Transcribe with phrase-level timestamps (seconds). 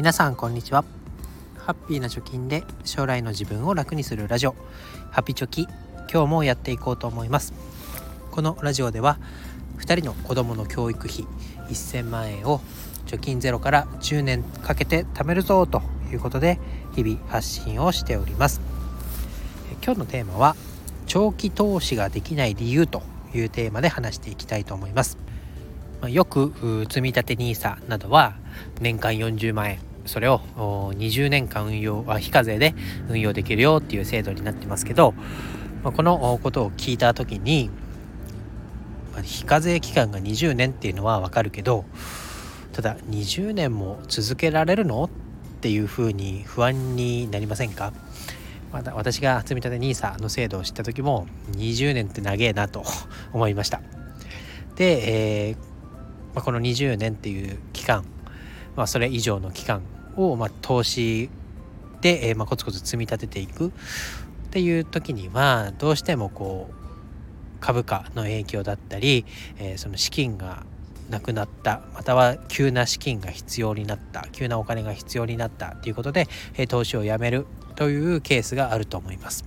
[0.00, 0.82] 皆さんこんにちは。
[1.58, 4.54] ハッピーな貯金で将来の自分を楽にするラジオ。
[5.10, 5.68] ハピチョキ
[6.10, 7.52] 今日もやっていこうと思います。
[8.30, 9.18] このラジオでは
[9.76, 11.26] 2人の子供の教育費
[11.68, 12.62] 1000万円を
[13.08, 16.58] 貯金ゼロから10年かけて貯めるぞということで
[16.96, 18.62] 日々発信をしております。
[19.84, 20.56] 今日のテーマは
[21.04, 23.02] 長期投資ができない理由と
[23.34, 25.18] いうテーマで話していきたいと思います。
[26.08, 28.38] よく積立 NISA などは
[28.80, 30.40] 年間40万円それを
[30.96, 32.74] 20年間運用は非課税で
[33.08, 35.14] 運用できるよっていう制度になってますけど
[35.84, 37.70] まあこのことを聞いた時に
[39.12, 41.84] まあ非課税期間が20年っていうのはわかるけど
[42.72, 45.10] ただ20年も続けられるのっ
[45.60, 47.92] ていうふうに不安になりませんか？
[48.72, 52.82] まだ私が積立 NISA の制度を知った時も20年って長えなと
[53.32, 53.80] 思いました。
[54.74, 55.56] で、えー
[56.34, 58.04] まあ、この20年っていう期間、
[58.74, 59.82] まあ、それ以上の期間
[60.16, 61.30] を、ま、投資
[62.00, 63.70] で、え、ま、コツコツ積み立てていくっ
[64.50, 66.74] ていう時にはどうしてもこう
[67.60, 69.24] 株価の影響だったり、
[69.58, 70.64] え、その資金が
[71.10, 79.44] なくなったまたは急な資金が必要になった急なお金が必要になったということで、え、投資をやめるというケースがあると思います。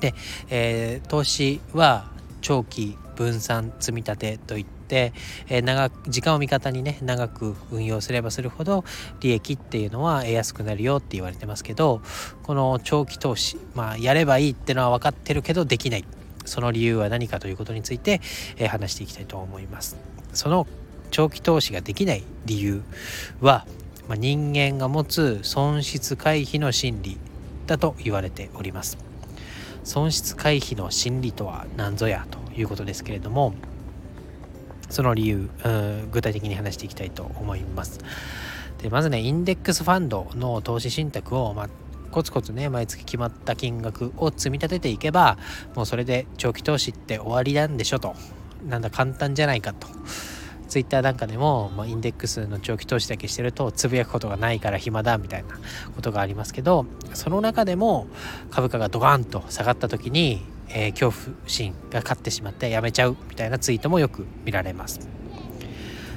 [0.00, 0.14] で、
[0.50, 8.84] えー、投資は長期分散積み立てといって、えー、長く時間を味方にね長く運用すればするほど
[9.20, 12.02] 利益っていうのは得やすくなるよって言われてますけど
[12.42, 16.04] この長期投資まあやればいいってのは分かってるけどできない。
[16.44, 18.20] その理由は何かということについて、
[18.58, 19.96] えー、話していきたいと思います。
[20.34, 20.66] その
[21.10, 22.82] 長期投資ができない理由
[23.40, 23.66] は、
[24.08, 27.18] まあ、人間が持つ損失回避の心理
[27.66, 28.98] だと言われております。
[29.84, 33.54] 損失回避の心理とは何ぞやということですけれども
[34.94, 35.50] その理由
[36.12, 37.98] 具体的に話していきたいと思います。
[38.78, 41.68] でまずねインデックスファンドの投資信託を、まあ、
[42.10, 45.36] コツコツね毎月決まった金額を積み立てていけば
[45.74, 48.14] もうそれで長期投資って終わりなんでしょと。
[48.68, 49.88] なんだ簡単じゃないかと。
[50.68, 55.58] ツイッターなんかでも、まあ、インデックスの長期投資だけしてるとつぶやくことがないから暇だみたいな
[55.94, 58.08] ことがありますけどその中でも
[58.50, 60.42] 株価がドカンと下がった時に、
[60.74, 65.08] えー、恐怖心が勝ってしまってやめちゃうみたいなツイートもよく見られます。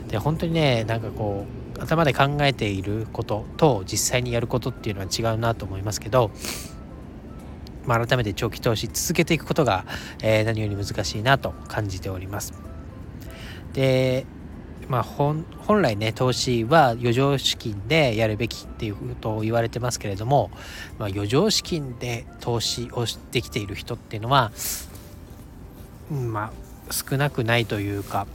[0.10, 1.46] で本当にねなんかこ
[1.76, 6.32] う頭で考えていることと実際にやることっていうのは違うなと思いますけど、
[7.86, 9.86] まあ、改めて長期投資続けていくことが、
[10.24, 12.54] えー、何より難しいなと感じております。
[13.74, 14.26] で
[14.90, 15.46] まあ、本
[15.82, 20.50] 来ね投資は余剰資金でやるべきっていうことを言われてますけれども、
[20.98, 24.52] まあ、余剰資金で投資をできている人っていうのは、
[26.10, 26.54] ま
[26.90, 28.28] あ、少なくないというか、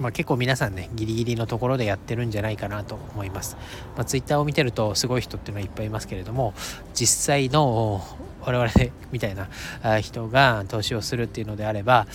[0.00, 3.56] まあ、結構皆さんねギリギリのところでやってるんじゃないかなと思います、
[3.94, 6.54] まあ、ツイッターを見てるとすごい人っていうのはいっぱいいますけれども
[6.94, 8.02] 実際の
[8.40, 8.70] 我々
[9.12, 12.06] みたいな人が投資をするっていうのであれば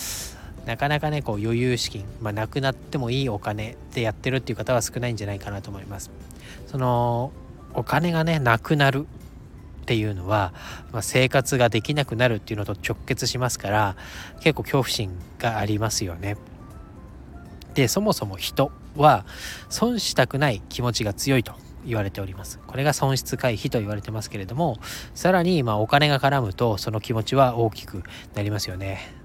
[0.66, 6.12] なかなかねこう余裕資金、まあ、なくなってもいいお金でやってるっていう方は少ないんじゃないかなと思います。
[6.68, 7.32] その
[7.74, 9.08] お金がねなくなる
[9.84, 10.54] っていうのは、
[10.94, 13.98] まあ、生活ができなくなるっていうのと直結しますから
[14.40, 16.38] 結構恐怖心がありますよね。
[17.74, 19.26] でそもそも人は
[19.70, 21.54] 損したくない気持ちが強いと
[21.86, 22.60] 言われております。
[22.66, 24.78] これが損失回避と言われてますけれども
[25.16, 28.04] さらにまお金が絡むとその気持ちは大きく
[28.36, 29.24] なりますよね。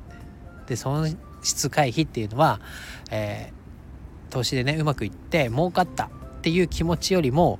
[0.66, 2.60] で損失回避っていうのは、
[3.10, 7.58] えー、投資でねうまくいって儲かったっていう気持ちよりも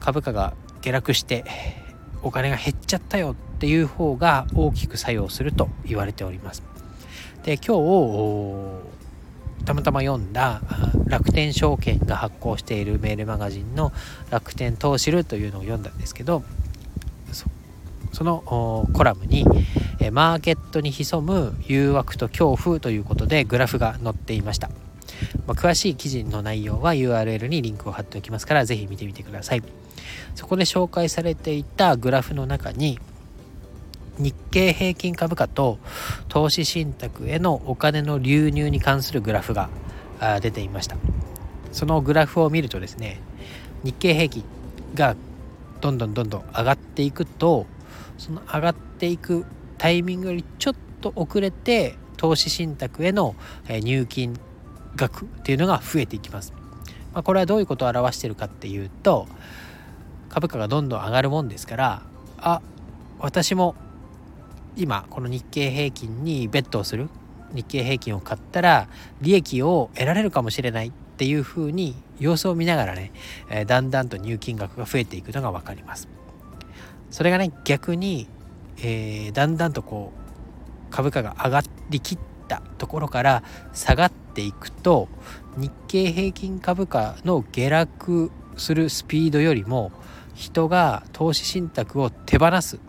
[0.00, 1.44] 株価が下落して
[2.22, 6.62] お金が減っちゃったよっていう方が大きく作用すると言われております。
[7.44, 8.92] で今日
[9.64, 10.60] たまたま読んだ
[11.06, 13.92] 楽天証券が発行しているメールマガジンの
[14.30, 16.42] 楽天投資るというのを読んだんですけど
[18.12, 19.44] そのコラムに
[20.00, 24.68] えマーケットに潜む誘惑と恐怖ということでグラフが載っていました、
[25.46, 29.62] まあ、詳しい記事の内容は URL にリンクを貼っておきますから是非見てみてください。
[30.34, 32.98] そこで紹介されていたグラフの中に
[34.18, 35.78] 日経平均株価と
[36.28, 39.70] 投資信託へのお金の流入に関するグラフが
[40.40, 40.96] 出ていました。
[41.72, 43.20] そのグラフを見るとですね
[43.82, 44.44] 日経平均
[44.94, 45.16] が
[45.80, 47.66] どんどんどんどん上がっていくと
[48.18, 49.46] その上がっていく
[49.82, 53.34] タイミングよりちょっと遅れて投資信託への
[53.68, 54.38] 入金
[54.94, 56.52] 額っていうのが増えていきます。
[57.12, 59.26] まあ、これはどういうことを表してるかっていうと
[60.28, 62.02] 株価がどんどん上がるもんですから
[62.38, 62.62] あ
[63.18, 63.74] 私も
[64.76, 67.10] 今この日経平均にベットをする
[67.52, 68.86] 日経平均を買ったら
[69.20, 73.12] 利益を得られるかもしれないっていうふうに様子を見ながらね、
[73.50, 76.08] えだんだんと入金額が増えていくのが分かります。
[77.10, 78.28] それがね逆に、
[78.78, 83.42] えー、だんだんとこう株価が上がりきったところから
[83.72, 85.08] 下がっていくと
[85.56, 89.92] 日経平均株価の下落するスピードよりも
[90.34, 92.80] 人が投資信託を手放す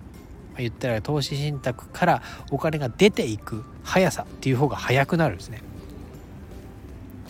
[0.57, 2.21] 言ったら投資信託から
[2.51, 5.62] お金が出ていく速さっていう方が速くなるんですね。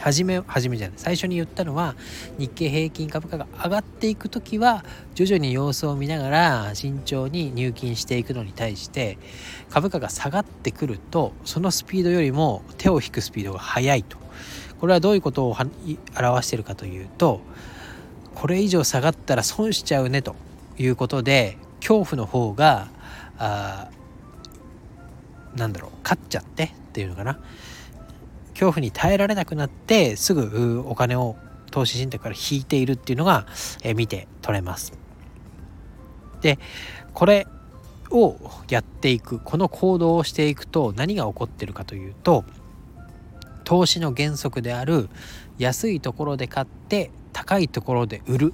[0.04, 0.98] 初め初めじゃない。
[0.98, 1.96] 最初に言ったのは
[2.38, 4.84] 日経平均株価が上がっていく時は
[5.16, 9.18] 徐々に様子を見ながら慎重に入金していくのに対して
[9.70, 14.18] 株価が下がってくるとそのスピードよりも手を引くスピードが速いと。
[14.82, 15.56] これはどういうことを
[16.18, 17.40] 表しているかというと
[18.36, 20.36] これ以上下がったら損しちゃうねと
[20.78, 22.90] いうことで恐怖の方が
[23.38, 23.90] あ
[25.56, 27.40] なんだろう勝っちゃってっていうのかな。
[28.54, 31.36] 恐怖に耐えられなくなってすぐお金を
[31.72, 33.48] 投資信託から引いているっていうのが、
[33.84, 34.94] え見て取れます。
[36.42, 36.60] で
[37.14, 37.48] これ
[38.12, 38.38] を
[38.70, 42.44] やっていくこの行動をしていくと何が起こってるかというと
[43.64, 45.10] 投資の原則である
[45.58, 48.54] 安いところで買って高いところで売る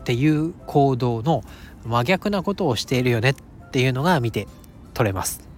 [0.00, 1.42] っていう行動の
[1.84, 3.34] 真逆なことをしているよねっ
[3.70, 4.46] ていうのが見て
[4.92, 5.49] 取れます。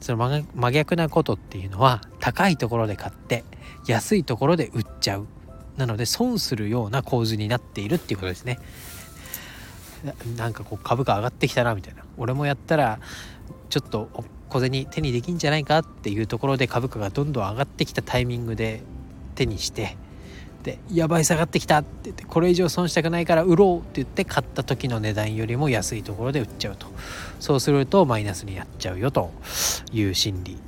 [0.00, 3.44] その真逆なことっていうのは高いところで買って
[3.86, 5.26] 安いところで売っちゃう。
[5.76, 8.58] なので損するような構図になっているっていうことですね。
[10.36, 12.04] なんかこう株価上がってきたなみたいな。
[12.16, 13.00] 俺もやったら
[13.70, 14.08] ちょっと
[14.48, 18.82] 小銭手にできんじゃないかっていうところで株価がどんどん上がってきたタイミングで
[19.34, 19.96] 手にして
[20.62, 26.86] でやばい下がってきたって言ってこれ以上損したくないから売ろうって言って買った時の値段よりも安いところで売っちゃうと。
[27.40, 29.30] そうするとマイナスにやっちゃうよと
[29.92, 30.58] いう心理。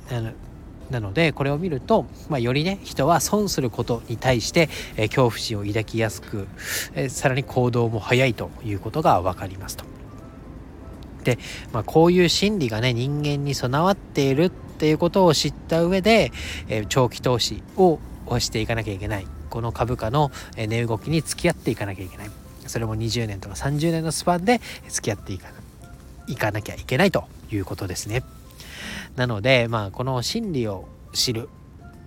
[0.89, 6.47] なのでこれを見ると、まあ、よりね人は損することに対して、えー、恐怖心を抱きやすく、
[6.95, 9.85] えー、さらに行動も早いということが分かりますと。
[11.23, 11.37] で、
[11.71, 16.31] まあ、こういう心理がね人間に備わっているっていうことを知った上で、
[16.67, 17.99] えー、長期投資を
[18.39, 19.27] していかなきゃいけない。
[19.51, 22.31] この株価の値動きに付き合っていかなきゃいけない
[22.65, 24.59] それも20年とか30年のスパンで
[24.89, 25.49] 付き合っていか
[26.27, 28.23] いかなきゃいけないということですね。
[29.15, 31.49] なので、まあ、この心理を知る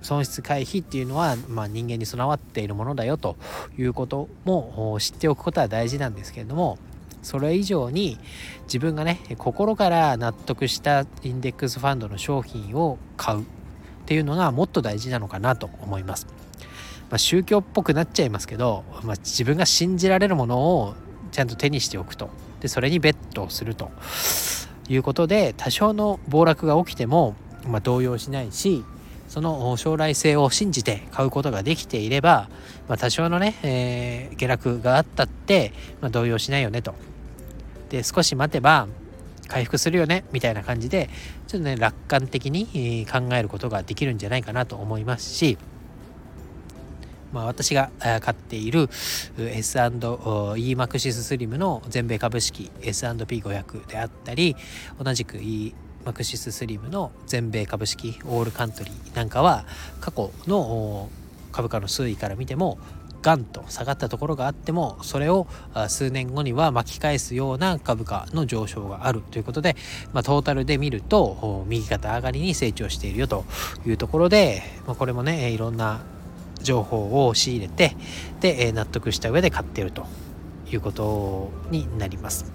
[0.00, 3.36] 損失回避っていうのは、まあ、人間に備わっているものだよと
[3.78, 6.78] いうことも知っておくことは大事なんですけれども
[7.22, 8.18] それ以上に
[8.64, 13.44] 自分がね心から納得したインデックスファンドの商品を買うっ
[14.06, 16.26] ていうのがもっと大事なのかなと思います。
[17.10, 20.94] まあ、宗教っぽくなっちゃいますけど、まあ、自分が信じられるものを
[21.32, 22.30] ちゃんと手にしておくと
[22.60, 23.90] でそれにベットをすると
[24.88, 27.34] いうことで多少の暴落が起きても、
[27.66, 28.84] まあ、動揺しないし
[29.28, 32.48] その将来性を信じて買うことができていれば、
[32.88, 36.94] まあ、多少のね、えー、下落があったって、まあ、動揺しないよねと。
[37.90, 38.88] で少し待てば
[39.48, 41.10] 回復するよねみたいな感じで
[41.46, 45.58] ちょっとね楽観的に考えることができるんじゃないかなと思いますし
[47.34, 48.88] まあ、私が買っている
[49.36, 54.54] S&E マクシススリムの全米株式 S&P500 であったり
[55.02, 59.64] 同じく E マクシススリムの全米株式オールカントリーなんかは
[60.00, 61.08] 過去の
[61.50, 62.78] 株価の推移から見ても
[63.20, 65.46] ガンと下がったところがあってもそれを
[65.88, 69.76] 数年後には巻き返すような株価の上昇があるということで、
[70.12, 73.44] まあ、トータルで見ると右肩上がりに成長しているよと
[73.86, 76.02] いうところで、まあ、これもねいろんな
[76.64, 77.96] 情報を仕入れて
[78.40, 80.06] で納得した上で買っていると
[80.70, 82.52] いうことになります。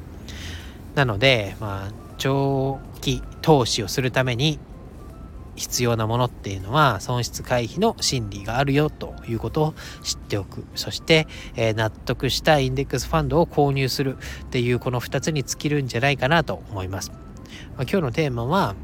[0.95, 4.59] なのでまあ長期投資をするために
[5.59, 9.73] 必要なものっていうのは損失回避の心理があるよということを
[10.03, 10.63] 知っておく。
[10.75, 18.75] そして、えー、納得したインデックスファンドを購入するっていうこの2つに尽きるんじゃないかなと思います、まあ、今日のテーマは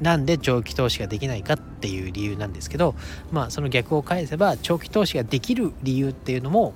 [0.00, 2.94] なんで長期投資ができないかっていう理由なんですけど
[3.30, 6.74] まあその逆を返せば長期投資ができる理由っていうのも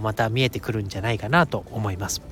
[0.00, 2.22] また見えてくるんじゃないかなと思います。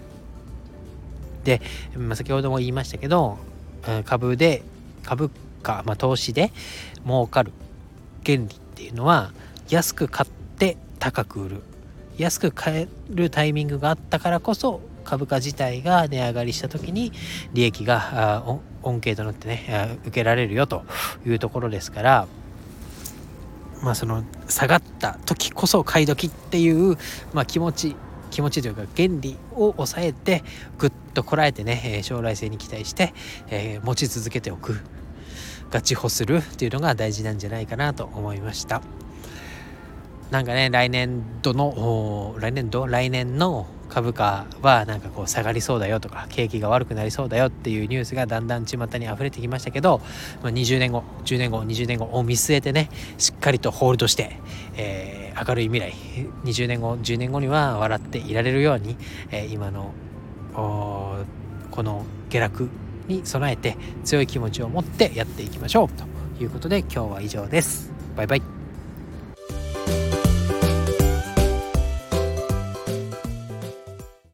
[1.45, 1.61] で、
[1.97, 3.39] まあ、先ほども言いましたけど
[4.05, 4.63] 株で
[5.03, 5.31] 株
[5.63, 6.53] 価、まあ、投資で
[7.05, 7.53] 儲かる
[8.25, 9.33] 原理っていうのは
[9.69, 11.63] 安く買って高く売る
[12.17, 17.13] 安く買えるタイミングがあったからこそ株価自体が値上がりした時に
[17.53, 18.45] 利益が
[18.83, 20.85] 恩恵となってね受けられるよと
[21.27, 22.27] いうところですから
[23.83, 26.97] まあその下がった時こそ買い時っていう、
[27.33, 27.97] まあ、気持ち
[28.31, 30.43] 気持ちというか原理を抑えて
[30.79, 33.13] ぐっとこらえてね将来性に期待して、
[33.49, 34.81] えー、持ち続けておく
[35.71, 38.83] ガチホするっていうのが大事なんじゃないかなと思いました。
[40.33, 42.87] なんかね来年度の来年度？
[42.87, 50.01] 来年の株価はなんかこう下がりそうだよとか景気が悪くなりそうだよっていうニュースがだんだん巷に溢れてきましたけど、
[50.43, 54.39] まあ、20年後10年後20年後を見据えてねしっかりとホールドして、
[54.77, 55.93] えー、明るい未来
[56.45, 58.97] 20年後10年後には笑っていられるように、
[59.31, 59.93] えー、今の
[60.55, 61.27] こ
[61.83, 62.71] の下落
[63.07, 65.89] に備えて強い気持ちを持ってやっていきましょう
[66.39, 67.93] ということで今日は以上です。
[68.17, 68.62] バイバイ